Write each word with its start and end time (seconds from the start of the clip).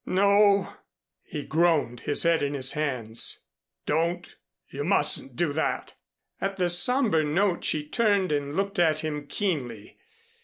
"No," 0.03 0.77
he 1.21 1.45
groaned, 1.45 1.99
his 1.99 2.23
head 2.23 2.41
in 2.41 2.55
his 2.55 2.71
hands. 2.71 3.41
"Don't! 3.85 4.35
You 4.67 4.83
mustn't 4.83 5.35
do 5.35 5.53
that!" 5.53 5.93
At 6.39 6.57
the 6.57 6.71
somber 6.71 7.23
note 7.23 7.63
she 7.63 7.87
turned 7.87 8.31
and 8.31 8.55
looked 8.55 8.79
at 8.79 9.01
him 9.01 9.27
keenly. 9.27 9.99